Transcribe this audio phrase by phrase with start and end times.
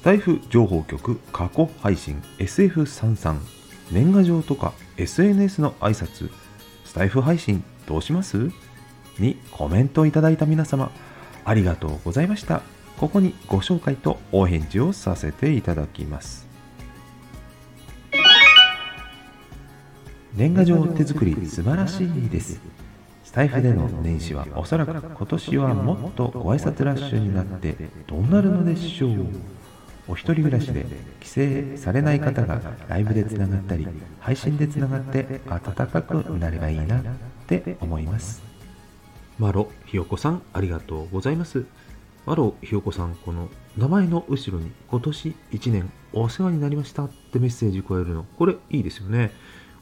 [0.00, 3.38] スタイフ情報局過去配信 SF33
[3.92, 6.30] 年賀状とか SNS の挨拶
[6.86, 8.50] スタイフ配信どうします？
[9.18, 10.90] にコメントいただいた皆様
[11.44, 12.62] ありがとうございました。
[12.96, 16.48] ここにご紹介とお返事をさせていただきます。
[20.32, 22.58] 年賀状手作り素晴らしいです。
[23.22, 27.76] スタイフでの年始はおそらく今年はもっとご挨拶ラッシュになって
[28.06, 29.26] どうなるのでしょう。
[30.10, 30.84] お一人暮らしで
[31.20, 31.28] 帰
[31.76, 33.86] 省されない方がライブでつながったり
[34.18, 37.02] 配信でつながって暖かくなればいいなっ
[37.46, 38.42] て思います。
[39.38, 41.64] マロひよこさんありがとうございます。
[42.26, 49.30] マロひよこさんこの名前の後ろに今年1年お世話になりましたってメッセージ加えるのこれいいですよね。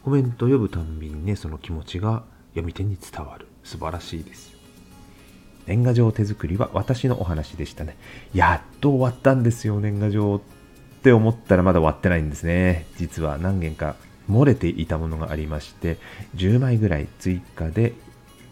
[0.04, 3.48] コメント読むたんびにねその気持ちが読み手に伝わる。
[3.64, 4.57] 素晴らしいです
[5.68, 7.96] 年賀状手作りは私のお話でしたね。
[8.32, 10.40] やっと終わったんですよ年賀状っ
[11.02, 12.86] て思ったらまだ終わってないんですね。
[12.96, 13.94] 実は何件か
[14.30, 15.98] 漏れていたものがありまして
[16.36, 17.92] 10枚ぐらい追加で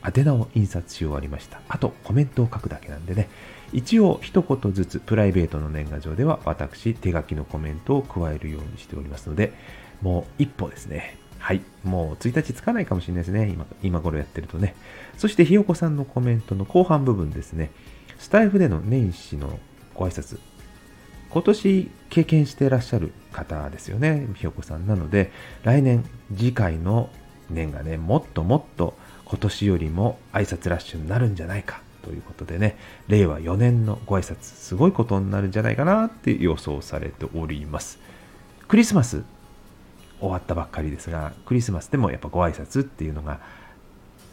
[0.04, 1.62] 宛名を印刷し終わりました。
[1.68, 3.28] あとコメントを書くだけなんでね。
[3.72, 9.52] 一応一言ずつプライベートの年賀状では私手書きのコメントを加えるようにしておりますので
[10.02, 11.18] もう一歩ですね。
[11.38, 11.62] はい。
[11.84, 13.48] もう1日つかないかもしれないですね。
[13.48, 14.74] 今、今頃やってるとね。
[15.16, 17.70] そして、ひよこさんのコメントの後半部分ですね。
[18.18, 19.58] スタイフでの年始の
[19.94, 20.38] ご挨拶。
[21.30, 24.26] 今年経験してらっしゃる方ですよね。
[24.34, 24.86] ひよこさん。
[24.86, 25.30] なので、
[25.64, 27.10] 来年、次回の
[27.50, 31.80] 年がね、もっともっと今年よりも挨拶ラッシュになるんじゃないか。
[32.02, 32.76] ということでね、
[33.08, 37.98] 令和4年のご挨拶、すごいことになるんじゃないかなって予想されております。
[38.68, 39.24] クリスマス
[40.20, 43.40] 終わったばっかりですが、クリスマスでもやっぱご挨拶っていうのが、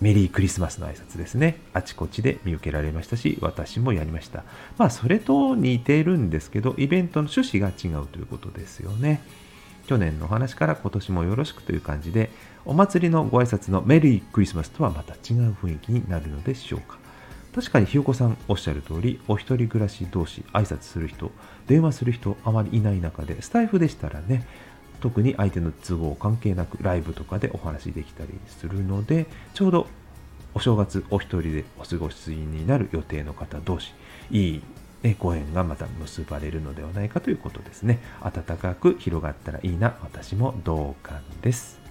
[0.01, 1.59] メリークリスマスの挨拶ですね。
[1.73, 4.43] あちこちで見受けられましたし、私もやりました。
[4.77, 9.21] まあ、それと似てるんですけど、イベントの趣旨が違うということですよね。
[9.87, 12.29] 去年の話から今年もよろしくという感じで、
[12.65, 16.97] お祭りのご挨拶のメリークリスマスとはまた違う雰囲気になるのでしょうか。
[17.53, 21.31] 確かにひよこさんおっしゃる通り、お一人暮らし同士挨拶する人、
[21.67, 24.45] 電話する人あまりいない中で、スタイフでしたらね、
[25.03, 29.87] 特に相手の都合関係なくライブとかでお話できたりするのでちょうど
[30.53, 33.91] お正月お一人でお過ごしになる予定の方同士
[34.31, 34.61] いい、
[35.01, 37.99] ね、ご縁がまた結ばれるのではないかということですね。
[38.23, 41.81] 暖かく広がったらいいな私も同感です。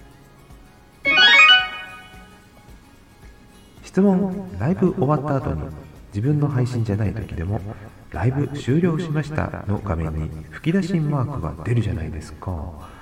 [3.83, 5.61] 質問ライブ終わった後に
[6.07, 7.61] 自分の配信じゃない時でも
[8.09, 12.92] ライブ終了しましたの画面に吹き出しマークが出るじゃないですか。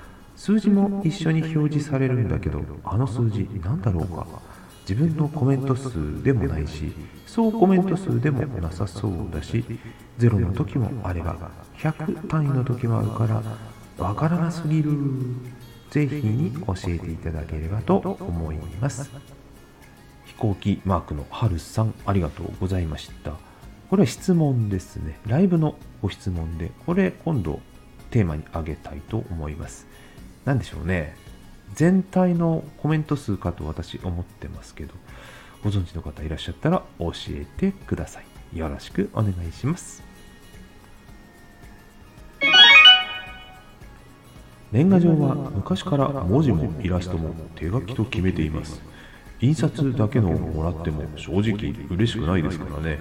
[0.42, 4.26] 数字も一緒に表示されるんだけどあの数字何だろうか？
[4.88, 6.92] 自分のコメント数でもないし
[7.28, 9.64] 総コメント数でもなさそうだし
[10.18, 11.36] 0の時もあれば
[11.78, 13.40] 100単位の時もあるから
[14.04, 14.90] わからなすぎる。
[15.90, 19.10] ぜひに教えていただければと思います。
[20.24, 23.32] 飛行機マークのはるさんありがとうございました。
[23.90, 25.20] これは質問ですね。
[25.26, 27.60] ライブのご質問でこれ今度
[28.10, 29.86] テーマにあげたいと思います。
[30.44, 31.16] 何でしょうね。
[31.74, 34.92] 全体のコメント数かと私思ってますけど
[35.64, 38.20] ご存知の方いらっしゃったら教えてくださ
[38.52, 38.58] い。
[38.58, 40.02] よろしくお願いします。
[44.72, 48.82] 年賀状は昔から文字もイラストも手書きと決めています。
[49.40, 52.98] 印刷だけのをもらっても正直嬉しくないですからね。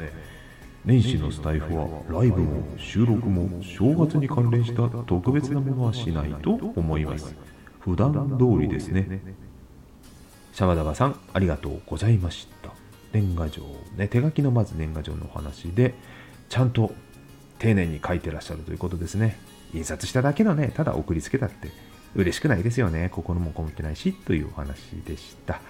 [0.84, 7.36] 年始のスタイフはライブも収録も正月に関連した特別なものはしないと思います。
[7.80, 9.22] 普段通りですね。
[10.54, 12.72] シャバダバさんありがとうございました。
[13.14, 13.62] 年賀状
[13.96, 15.94] ね手書きのまず年賀状のお話で
[16.50, 16.92] ちゃんと
[17.60, 19.38] 丁寧に書いてらっしゃるということですね。
[19.74, 21.70] 印刷しただけのねただ送りつけたって
[22.16, 23.10] 嬉しくないですよね。
[23.12, 25.62] 心もこもってないしというお話でした。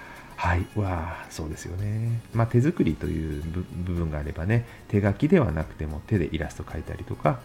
[0.42, 0.66] はい。
[0.76, 2.20] わあ、そうですよね。
[2.34, 7.42] まあ、手作りという部分があればね、手書きではなくても手でイラスト描いたりとか、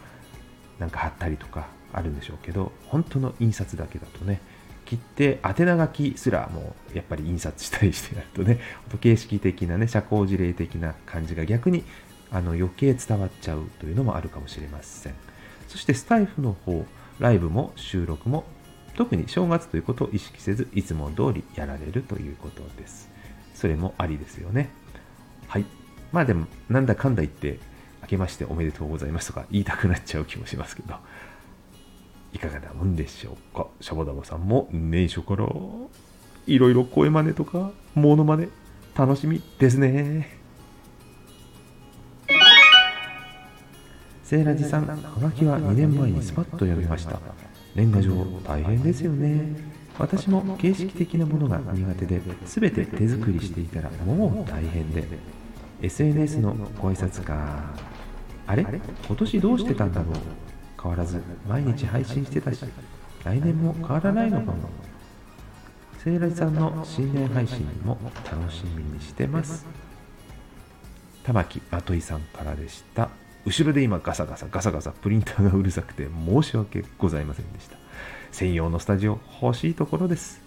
[0.79, 4.41] なんか貼ったりとかあるんでしょうけど、本当の印刷だけだとね、
[4.87, 8.61] 切って宛名書きすらもうやっぱり印刷したりしてやるとね、
[8.99, 11.85] 形式的なね、社交辞令的な感じが逆に
[12.31, 15.15] あの余計伝わっちゃうというのもあるかもしれません。
[15.69, 16.87] そしてスタイフの方、
[17.19, 18.47] ライブも収録も
[18.97, 23.11] 特に正月ということを意識せず、いつも通りやられるということです。
[23.55, 24.71] それもありですよね。
[25.49, 25.67] はい。
[26.13, 27.61] まあでも、なんだかんだ言って、
[28.03, 30.95] 明けましておめでとうございますとか言いたくなっちゃう気もしますけど、
[32.33, 33.67] いかがなもんでしょうか？
[33.81, 35.47] シャボダバさんも年初から
[36.47, 38.49] いろいろ声真似とか、モノマネ、
[38.97, 40.39] 楽しみですね。
[44.23, 47.21] セイラジさんはがきは2年前にスパッと読みました
[47.77, 48.13] 年賀状
[48.43, 49.77] 大変ですよね。
[49.99, 55.05] 私も形式的なものが苦手で全て手作りしていたらもう大変で。
[55.83, 57.75] SNS のご挨拶か
[58.47, 58.63] あれ？
[58.63, 60.15] 今年どうしてたんだろう？
[60.83, 62.65] 変わらず毎日配信してたし
[63.25, 64.71] 来年も変わらないのかも。
[66.03, 69.67] セイラジさんの新年配信も楽しみにしてます。
[71.25, 73.11] 玉木あといさんからでした
[73.47, 77.79] 後ろで今ガサガサガサガサプリンターがうるさくて申し訳ございませんでした。
[78.33, 80.43] 専用のスタジオ欲しいところです。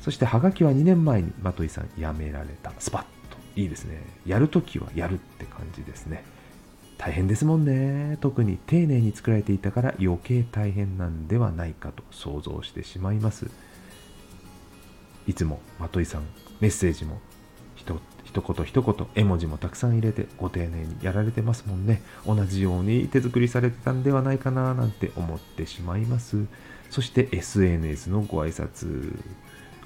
[0.00, 2.72] そしてハガキは2年前にマトイさん辞められた。
[2.78, 3.36] スパッと。
[3.54, 4.02] いいですね。
[4.24, 6.24] やるときはやるって感じですね。
[6.96, 8.16] 大変ですもんね。
[8.22, 13.50] 特に丁寧に作られていたから余計大変なんではないかと想像してしまいます。
[15.26, 16.22] いつもマトイさん
[16.60, 17.20] メッセージも
[18.24, 22.02] 一言一言絵文字もたくさん入れてご丁寧にやられてますもんね。
[22.26, 26.44] 同じように手作りされてたんではないかななんて思ってしまいます。
[26.90, 29.18] そして SNS のご挨拶。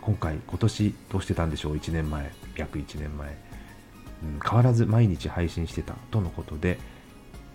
[0.00, 6.78] 今回今年どうしてたんでしょう？1年前約1年前、うん、変わらず毎日配信してたとのことで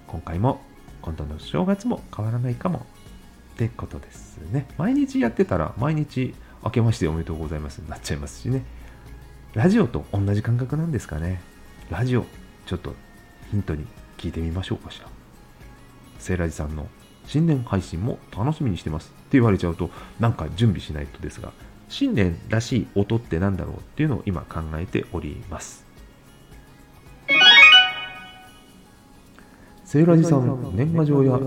[0.08, 0.62] 今回も
[1.02, 2.86] 今度の正月も変わらないかも
[3.56, 4.66] ってことですね。
[4.78, 6.34] 毎日やってたら毎日
[6.64, 8.64] 明けましておめでとうございますになっちゃいますしね。
[9.57, 11.42] ラジオと同じ感覚なんですかね。
[11.89, 12.25] ラジオ、
[12.68, 12.94] ちょっと
[13.50, 15.07] ヒントに聞いてみましょうかしら。
[16.19, 16.86] セイラジさんの
[17.25, 19.89] 新年配信も楽しみにしてますって言われちゃうと、
[20.19, 21.54] なんか準備しないとですが、
[21.89, 25.83] 新年らしい音って何だろうっていうのを今考えております。
[29.86, 31.39] セイラジさん、年賀状や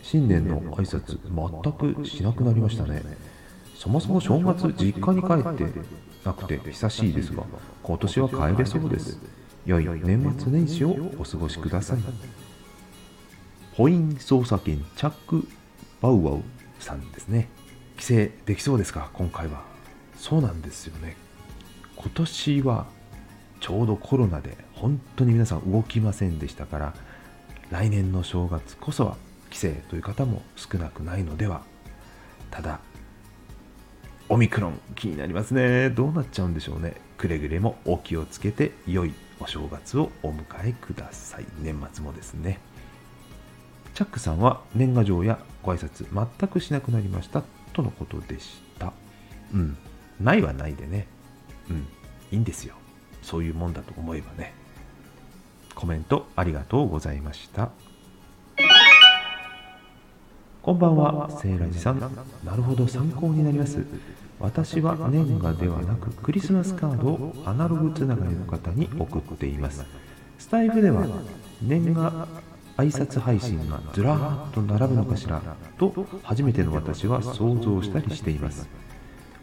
[0.00, 3.02] 新年の挨拶全くしなくなりましたね。
[3.78, 5.72] そもそも正月実家に帰って
[6.24, 7.44] なくて久しいですが
[7.84, 9.20] 今年は帰れそうです。
[9.64, 11.98] 良い年末年始をお過ごしください。
[13.74, 15.46] ホイン捜査権チャック・
[16.00, 16.42] バウワウ
[16.80, 17.48] さんですね。
[17.96, 18.14] 帰省
[18.46, 19.10] できそうですか？
[19.12, 19.62] 今回は。
[20.16, 21.16] そうなんですよね。
[21.94, 22.86] 今年は
[23.60, 26.94] ちょうどコロナで本当に皆さん動きませんでしたから
[27.70, 29.16] 来年の正月こそは
[29.50, 31.62] 帰省という方も少なくないのでは。
[32.50, 32.87] ただオ
[34.38, 35.90] ミクロン気になりますね。
[35.90, 36.94] どうなっちゃうんでしょうね。
[37.18, 41.46] くれぐれもお気をつけて良いお正月をお迎えください。
[41.60, 42.60] 年末もですね。
[43.94, 47.42] チャックさんは年賀状やご挨拶全くしなくなりました。
[47.72, 48.92] とのことでした。
[49.52, 49.76] うん。
[50.20, 51.06] ないはないでね。
[51.68, 51.76] うん。
[52.30, 52.74] いいんですよ。
[53.22, 54.54] そういうもんだと思えばね。
[55.74, 57.70] コメントありがとうございました。
[60.68, 61.98] こんばんは、セイラジさん。
[62.44, 63.82] なるほど、参考になります。
[64.38, 69.86] 私は年賀ではなくクリスマスカードをアナログつながりの方に送っています。
[70.38, 71.06] スタイフでは
[71.62, 72.28] 年賀
[72.76, 75.40] 挨拶配信がずらーっと並ぶのかしら
[75.78, 78.68] と初めての私は想像したりしています。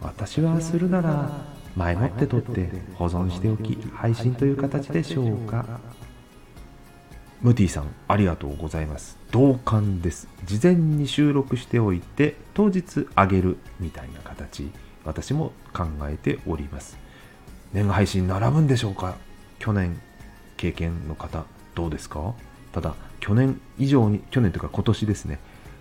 [0.03, 5.65] 私はするなら前もって撮って保存しておき配信という形でしょうか
[7.41, 9.17] ムティさんありがとうございます。
[9.31, 10.27] 同感です。
[10.45, 14.71] 事前に収録しておいて当日あげるみたいな形
[15.03, 16.97] 私も考えております。
[17.73, 19.15] 年賀配信並ぶんでしょうか？
[19.59, 19.99] 去年
[20.57, 21.45] 経験の方
[21.75, 22.33] どうですか？
[22.71, 25.39] ただ去年以上に去年というか今年ですね。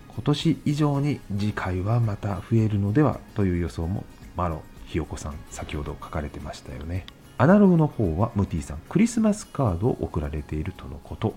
[0.09, 7.05] 今年以上に次回はまた増えるのではという予想もマロひよこさん先ほど書かれてましたよね。
[7.37, 11.33] アナログの方はムティさんクリスマスカードを送られているとのこと。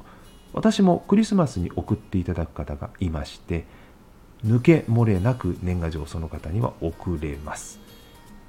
[0.52, 3.64] 私もクリスマスに送っていただく方がいまして
[4.45, 7.81] 抜け漏れなく年賀状その方には送れます。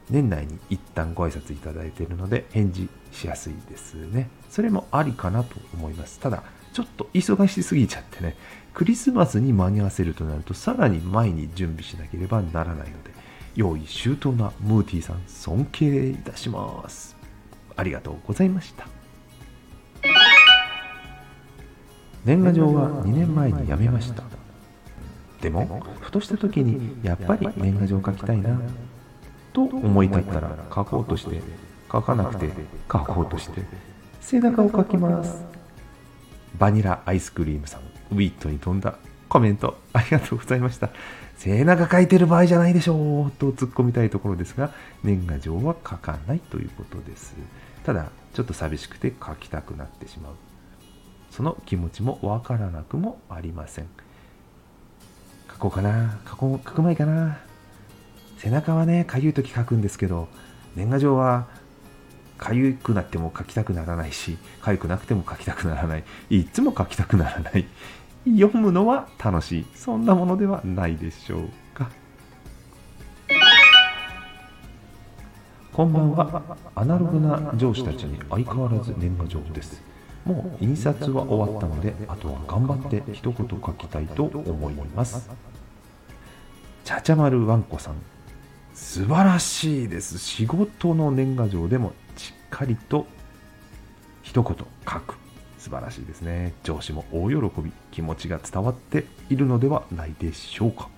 [0.09, 4.29] 年内に一旦ご挨拶いただいているので返事しやすいですね。
[4.49, 6.19] それもありかなと思います。
[6.19, 8.35] ただちょっと忙しすぎちゃってね
[8.73, 13.11] クリスマスに間に合わせるとなるとさらに前に準備しなければならないので
[13.55, 17.15] 用意周到なムーティーさん尊敬いたします。
[17.75, 18.98] ありがとうございました。
[22.29, 24.21] 年賀状は2年前に辞めました。
[25.41, 28.61] でもふとした時にやっぱり年賀状書きたいな
[29.51, 31.41] と思い立ったら書こうとして
[31.91, 32.51] 書かなくて
[32.91, 33.63] 書こうとして
[34.21, 35.43] 背中を書きます。
[36.59, 37.81] バニラアイスクリームさん
[38.11, 38.95] ウィットに飛んだ。
[39.27, 40.91] コメントありがとうございました。
[41.35, 44.71] 背中書いてる場合じゃないでしょうと突っ込みたいところですが
[45.03, 47.33] 年賀状は書かないということです。
[47.83, 50.33] ただちょっと寂しくて書きたくなってしまう。
[51.31, 53.87] その気持ちもわからなくもありません。
[55.51, 56.19] 書こうかな。
[56.27, 57.37] 書こう書く前かな。
[58.37, 60.27] 背中はねかゆい時書くんですけど
[60.75, 61.47] 年賀状は
[62.37, 66.03] かゆくなっても書きたくならないしかゆくなくても書きたくならない。
[66.29, 67.65] いつも書きたくならない。
[68.25, 69.65] 読むのは楽しい。
[69.75, 71.89] そんなものではないでしょうか。
[75.73, 76.57] こんばんは。
[76.75, 79.81] アナログな上司たちに相変わらず年賀状です。
[80.25, 85.29] もう印刷は終わったのであとは頑張って一言書きたいと思います。
[86.83, 87.95] ちゃちゃまるわんこさん。
[88.73, 90.17] 素晴らしいです。
[90.17, 93.05] 仕事の年賀状でもしっかりと
[94.21, 95.15] 一言書く。
[95.57, 96.53] 素晴らしいですね。
[96.63, 100.89] 上司も大喜び気持ちが伝わっているのではないでしょうか。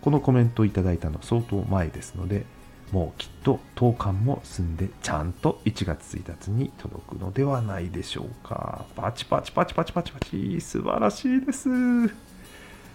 [0.00, 2.46] このコメントをいただいたの相当前ですので
[2.92, 8.86] もうきっと投函も済んでちゃんと1月1日に届くのではないでしょうか。
[8.96, 10.60] パチパチパチパチパチパチ。
[10.60, 11.68] 素晴らしいです。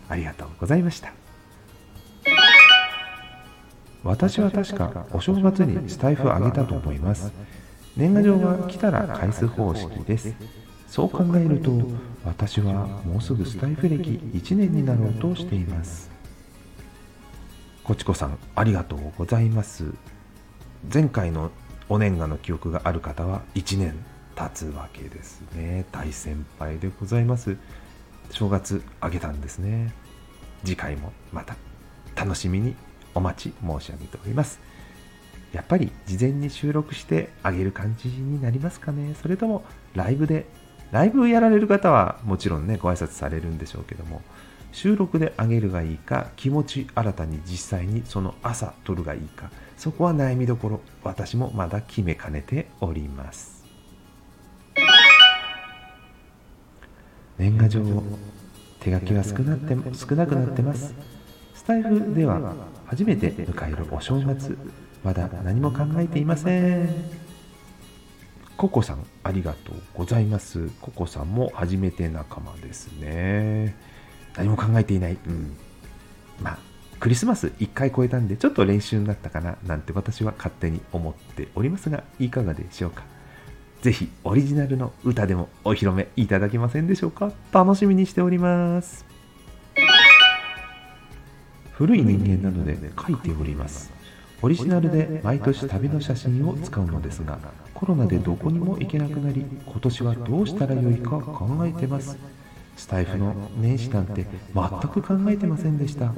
[0.10, 1.14] ありがとうございました。
[4.04, 7.32] 私は確かお正月にスタイフ上げたと思います。
[7.96, 10.34] 年賀状は来たら返す方式です。
[10.88, 11.72] そう考えると
[12.26, 16.13] 私はもうすぐスタイフ歴1年になろうとしています。
[17.84, 19.84] こちこさんありがとうございます。
[20.92, 21.52] 前回の
[21.90, 23.94] お年賀の記憶がある方は1年
[24.38, 25.84] 経つわけですね。
[25.92, 27.58] 大先輩でございます。
[28.30, 29.94] 正月あげたんですね。
[30.64, 31.58] 次回もまた
[32.16, 32.74] 楽しみに
[33.14, 34.62] お待ち申し上げております。
[35.52, 39.14] やっぱり事前に収録してあげる感じになりますかね。
[39.22, 40.46] それともライブで
[40.94, 44.22] ライブやられる方はもちろんねご挨拶されるんでしょうけども。
[44.74, 53.64] 収録であげるがいいか気持ち新たに実際にその朝撮るがいいかそこは悩みどころ私もまだ決めかねております。
[57.38, 57.82] 年賀状
[58.80, 60.94] 手書きは少なって少なくなってます。
[61.54, 64.58] スタイフでは初めて迎えるお正月
[65.04, 66.90] まだ何も考えていません。
[68.56, 70.70] ココさんありがとうございます。
[70.82, 73.76] ココさんも初めて仲間ですね。
[74.36, 75.18] 何も考えていない。
[75.28, 75.56] うん。
[76.42, 76.58] まあ、
[77.00, 83.04] クリスマス1回超えたんで、ちょっと練習になったかな、なんて私は勝手に思っておりますが、いかがでしょうか。
[83.82, 87.34] ぜひ、オリジナルの歌でもお披露目いただけませんでしょうか。
[87.52, 89.06] 楽しみにしております。
[91.74, 93.92] 古い人間なので書いております。
[94.42, 97.40] オリジナルで毎年旅の写真を使うのですが、
[97.74, 102.18] コロナでどこにも行けなくなり、今年はどうしたらよいか考えてます。
[102.76, 106.14] スタイフの年始なんて全く考えてませんでした。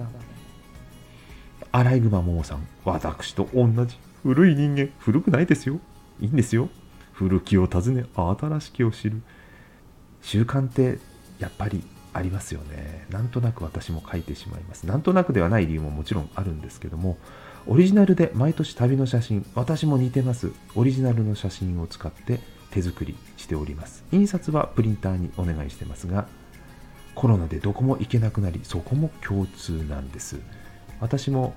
[1.71, 4.89] アライグマモモさん私と同じ古い人間。
[4.99, 5.79] 古くないですよ。
[6.19, 6.69] いいんですよ。
[7.13, 9.21] 古きを訪ね新しきを知る。
[10.21, 10.99] 習慣って
[11.37, 11.83] やっぱり
[12.13, 13.05] ありますよね。
[13.09, 14.87] なんとなく私も書いてしまいます。
[14.87, 17.17] なんとなくではない理由ももちろんあるんですけども
[17.67, 20.51] オリジナルで毎年旅の写真私も似てます。
[20.75, 22.39] オリジナルの写真を使って
[22.71, 24.03] 手作りしております。
[24.11, 26.27] 印刷はプリンターにお願いしてますが
[27.15, 30.39] コロナでどこも行けなくなりそこも共通なんです。
[30.99, 31.55] 私も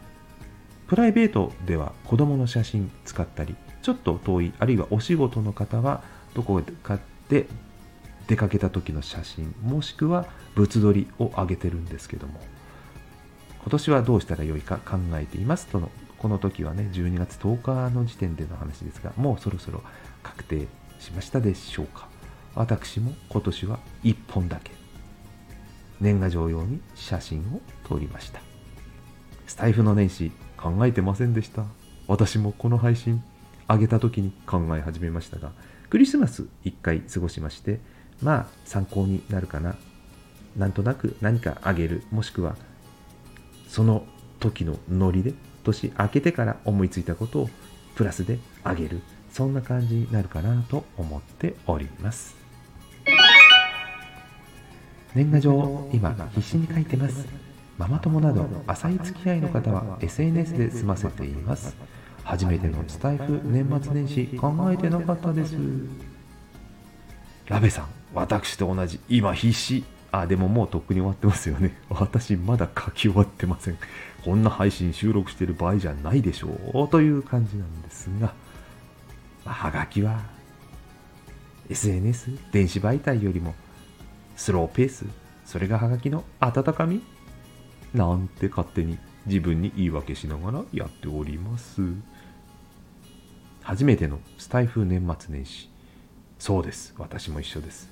[0.87, 6.03] プライベートでは子供の写真使ったりちょっと遠いあるいはお仕事の方は
[6.35, 6.99] どこか
[7.29, 7.47] で
[8.27, 12.41] 出かけた時の写真もしくは物撮りを上げてるんですけども。
[13.61, 19.83] 今年はどうしたらよいか考えていますとのこの時はね12月10日の時点での話ですがもうそろそろ
[20.23, 22.09] 確定しましたでしょうか。
[22.55, 24.78] 私も今年は1本だけ。
[26.01, 28.41] 年賀状用に写真を撮りました。
[29.47, 31.65] スタイフの年始考えてませんでした。
[32.07, 33.23] 私もこの配信
[33.69, 35.53] 上げた時に考え始めましたが
[35.91, 37.81] クリスマス1回過ごしまして
[38.23, 39.77] まあ参考になるかな。
[40.57, 42.57] なんとなく何かあげるもしくは
[43.69, 44.07] その
[44.41, 47.51] 時のノリで年明けてから思いついたことを
[47.95, 49.01] プラスであげる。
[49.31, 52.35] そんな感じになるかなと思っております。
[55.15, 57.27] 年賀状を今必死に書いてます。
[57.79, 61.77] ママ友など浅い付き合いの方は SNS で済ませています。
[62.25, 65.57] 初めてのスタイフ年末年始考えてなかったです。
[67.47, 69.01] ラベさん私と同じ。
[69.09, 69.85] 今必死。
[70.11, 71.77] あでももうとっくに終わってますよね。
[71.91, 73.79] 私まだ書き終わってません。
[74.25, 76.89] こんな配信収録してる場合じゃないでしょう。
[76.89, 78.33] という感じなんですが
[79.45, 80.21] はがきは
[81.71, 83.55] SNS 電子媒体よりも
[84.39, 85.05] スローペース、
[85.45, 87.03] それがハガキの温かみ？
[87.93, 91.83] なんて勝手に自分に言い訳しながらやっております。
[93.63, 95.69] 初めてのスタイフ年末年始。
[96.39, 96.95] そうです。
[96.99, 97.91] 私も一緒です。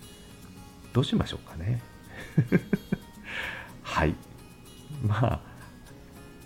[0.93, 1.83] どうしましょうかね。
[3.83, 4.15] はい。
[5.05, 5.41] まあ、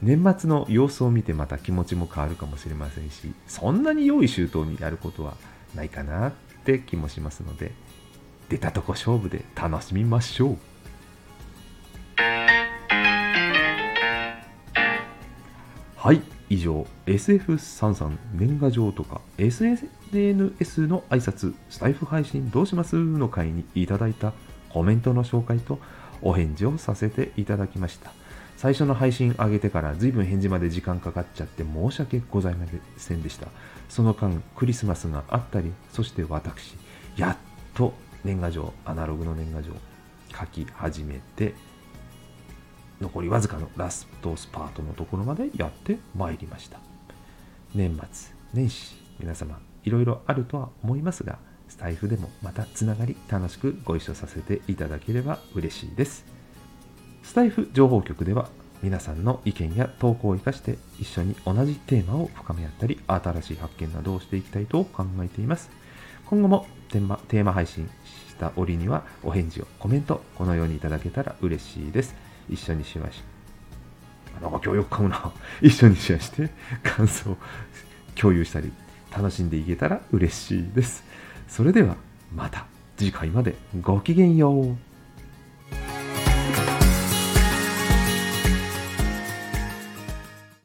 [0.01, 5.35] 年末の様子を見てまた気持ちも変わるかもしれませんしそんなに用意周到にやることは
[5.75, 6.33] ないかなっ
[6.65, 7.73] て気もしますので
[8.51, 10.59] 出たとこ勝負で楽しみましょう。
[15.97, 19.85] はい以上 SF33 年賀状とか SNS
[20.89, 22.97] の挨拶スタイフ配信どうします？
[22.97, 24.33] の回にいただいた
[24.71, 25.79] コメントの紹介と
[26.21, 28.11] お返事をさせていただきました。
[28.57, 32.67] 最初の配信上げてから随分返事まで時間かかっちゃって申し訳ございま
[32.97, 33.47] せんでした。
[33.89, 36.75] その間クリスマスがあったりそして私
[37.17, 37.37] やっ
[37.75, 39.73] と年賀状アナログの年賀状
[40.39, 41.55] 書き始めて
[43.01, 46.79] 残りわずかのラストスパートのところまでやってまいりました。
[47.75, 56.25] 年末年始皆様いろいろあるとは思いますがスタイフでもまたつながり楽しくご一緒させていただければ嬉しいです。
[57.23, 58.49] スタイフ情報局では
[58.83, 65.71] 皆さんの意見や投稿を生かして一緒に同じテーマを深め合ったり新しい発見などをしていきたいと考えています。
[66.31, 72.15] 今後もテーマテーマ配信した折にはお返事をコメントこのようにいただけたら嬉しいです。
[72.49, 73.21] 一緒にしまし
[74.41, 75.33] なんか今日よく噛むな。
[75.61, 76.51] 一緒にシェアして
[76.85, 77.37] 感想を
[78.15, 78.73] 共有したり
[79.11, 81.03] 楽しんでいけたら嬉しいです。
[81.49, 81.97] それでは
[82.33, 82.65] また
[82.97, 84.90] 次回までごきげんよう。